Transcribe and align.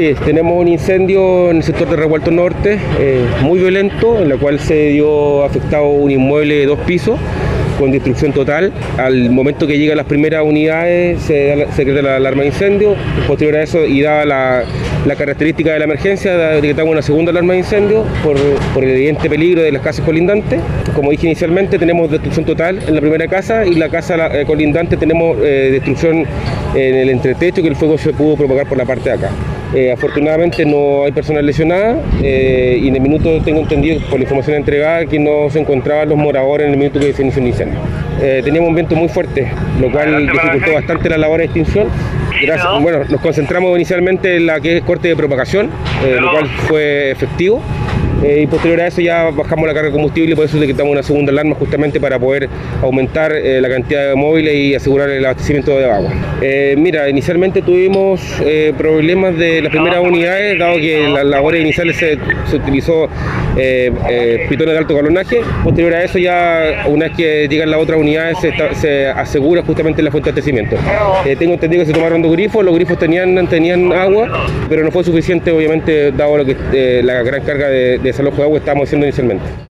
Tenemos 0.00 0.58
un 0.58 0.66
incendio 0.66 1.50
en 1.50 1.58
el 1.58 1.62
sector 1.62 1.86
de 1.90 1.94
Revuelto 1.94 2.30
Norte, 2.30 2.78
eh, 2.98 3.22
muy 3.42 3.58
violento, 3.58 4.18
en 4.18 4.30
el 4.30 4.38
cual 4.38 4.58
se 4.58 4.88
dio 4.88 5.44
afectado 5.44 5.88
un 5.90 6.10
inmueble 6.10 6.54
de 6.54 6.64
dos 6.64 6.78
pisos 6.80 7.20
con 7.78 7.92
destrucción 7.92 8.32
total. 8.32 8.72
Al 8.96 9.28
momento 9.28 9.66
que 9.66 9.76
llegan 9.76 9.98
las 9.98 10.06
primeras 10.06 10.42
unidades 10.42 11.20
se, 11.20 11.66
crea 11.76 12.00
la 12.00 12.16
alarma 12.16 12.40
de 12.40 12.48
incendio, 12.48 12.94
posterior 13.28 13.56
a 13.56 13.62
eso 13.62 13.84
y 13.84 14.00
dada 14.00 14.24
la, 14.24 14.62
la 15.04 15.16
característica 15.16 15.74
de 15.74 15.80
la 15.80 15.84
emergencia, 15.84 16.34
decretamos 16.34 16.92
una 16.92 17.02
segunda 17.02 17.30
alarma 17.30 17.52
de 17.52 17.58
incendio 17.58 18.06
por, 18.24 18.38
el 18.82 18.90
evidente 18.90 19.28
peligro 19.28 19.60
de 19.60 19.70
las 19.70 19.82
casas 19.82 20.02
colindantes. 20.06 20.62
Como 20.94 21.10
dije 21.10 21.26
inicialmente, 21.26 21.78
tenemos 21.78 22.10
destrucción 22.10 22.46
total 22.46 22.78
en 22.88 22.94
la 22.94 23.02
primera 23.02 23.28
casa 23.28 23.66
y 23.66 23.74
la 23.74 23.90
casa 23.90 24.16
la, 24.16 24.40
eh, 24.40 24.46
colindante 24.46 24.96
tenemos 24.96 25.36
eh, 25.42 25.68
destrucción 25.72 26.24
en 26.74 26.94
el 26.94 27.10
entretecho 27.10 27.60
que 27.60 27.68
el 27.68 27.76
fuego 27.76 27.98
se 27.98 28.14
pudo 28.14 28.36
propagar 28.36 28.66
por 28.66 28.78
la 28.78 28.86
parte 28.86 29.10
de 29.10 29.16
acá. 29.16 29.30
Eh, 29.74 29.92
afortunadamente 29.92 30.64
no 30.64 31.04
hay 31.04 31.12
personas 31.12 31.44
lesionadas 31.44 31.98
eh, 32.22 32.78
y 32.82 32.88
en 32.88 32.96
el 32.96 33.02
minuto 33.02 33.40
tengo 33.42 33.60
entendido 33.60 34.00
por 34.06 34.18
la 34.18 34.24
información 34.24 34.56
entregada 34.56 35.06
que 35.06 35.18
no 35.18 35.48
se 35.48 35.60
encontraban 35.60 36.08
los 36.08 36.18
moradores 36.18 36.66
en 36.66 36.72
el 36.72 36.78
minuto 36.78 36.98
que 36.98 37.12
se 37.12 37.22
inició 37.22 37.40
el 37.40 37.48
incendio. 37.48 37.78
Eh, 38.20 38.40
teníamos 38.42 38.68
un 38.68 38.74
viento 38.74 38.96
muy 38.96 39.08
fuerte, 39.08 39.48
lo 39.80 39.90
cual 39.92 40.26
dificultó 40.26 40.74
bastante 40.74 41.08
la 41.08 41.18
labor 41.18 41.38
de 41.38 41.44
extinción. 41.44 41.88
Gracias, 42.42 42.82
bueno, 42.82 43.04
nos 43.08 43.20
concentramos 43.20 43.76
inicialmente 43.76 44.36
en 44.36 44.46
la 44.46 44.60
que 44.60 44.78
es 44.78 44.82
corte 44.82 45.08
de 45.08 45.16
propagación, 45.16 45.70
lo 46.20 46.30
cual 46.32 46.46
fue 46.66 47.10
efectivo. 47.10 47.62
Eh, 48.22 48.42
y 48.42 48.46
posterior 48.46 48.80
a 48.80 48.86
eso 48.86 49.00
ya 49.00 49.30
bajamos 49.30 49.66
la 49.66 49.72
carga 49.72 49.88
de 49.88 49.92
combustible 49.92 50.32
y 50.32 50.34
por 50.34 50.44
eso 50.44 50.58
decretamos 50.58 50.92
una 50.92 51.02
segunda 51.02 51.32
alarma 51.32 51.54
justamente 51.54 51.98
para 52.00 52.18
poder 52.18 52.48
aumentar 52.82 53.32
eh, 53.32 53.60
la 53.60 53.68
cantidad 53.68 54.08
de 54.08 54.14
móviles 54.14 54.54
y 54.54 54.74
asegurar 54.74 55.08
el 55.08 55.24
abastecimiento 55.24 55.78
de 55.78 55.90
agua. 55.90 56.12
Eh, 56.42 56.74
mira, 56.76 57.08
inicialmente 57.08 57.62
tuvimos 57.62 58.20
problemas 58.76 59.36
de 59.36 59.62
las 59.62 59.70
primeras 59.70 60.00
unidades, 60.00 60.58
dado 60.58 60.76
que 60.76 61.08
las 61.08 61.24
labores 61.24 61.62
iniciales 61.62 61.96
se, 61.96 62.18
se 62.46 62.56
utilizó 62.56 63.08
pitones 64.48 64.74
de 64.74 64.78
alto 64.78 64.94
galonaje. 64.94 65.40
Posterior 65.64 65.94
a 65.94 66.04
eso 66.04 66.18
ya 66.18 66.84
una 66.86 67.06
vez 67.06 67.16
que 67.16 67.48
llegan 67.48 67.70
las 67.70 67.80
otras 67.80 67.98
unidades 67.98 68.38
se, 68.40 68.52
se 68.74 69.06
asegura 69.06 69.62
justamente 69.62 70.02
la 70.02 70.10
fuente 70.10 70.30
de 70.30 70.40
abastecimiento. 70.40 70.76
tengo 71.38 71.54
entendido 71.54 71.82
que 71.82 71.86
se 71.86 71.92
tomaron 71.92 72.22
dos 72.22 72.32
grifos, 72.32 72.64
los 72.64 72.74
grifos 72.74 72.98
tenían, 72.98 73.46
tenían 73.48 73.92
agua, 73.92 74.46
pero 74.68 74.84
no 74.84 74.90
fue 74.90 75.04
suficiente 75.04 75.50
obviamente 75.50 76.12
dado 76.12 76.38
lo 76.38 76.44
que, 76.44 77.02
la 77.02 77.22
gran 77.22 77.42
carga 77.42 77.68
de 77.68 77.98
desalojo 77.98 78.36
de 78.38 78.42
agua 78.42 78.54
que 78.54 78.60
estábamos 78.60 78.88
haciendo 78.88 79.06
inicialmente. 79.06 79.44